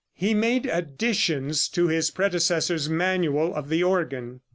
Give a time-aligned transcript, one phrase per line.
[0.15, 4.41] He made additions to his predecessor's manual of the organ.